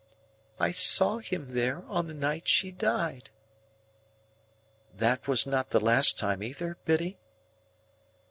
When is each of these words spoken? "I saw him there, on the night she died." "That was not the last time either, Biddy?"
"I 0.59 0.71
saw 0.71 1.19
him 1.19 1.49
there, 1.49 1.83
on 1.85 2.07
the 2.07 2.15
night 2.15 2.47
she 2.47 2.71
died." 2.71 3.29
"That 4.95 5.27
was 5.27 5.45
not 5.45 5.69
the 5.69 5.79
last 5.79 6.17
time 6.17 6.41
either, 6.41 6.77
Biddy?" 6.85 7.19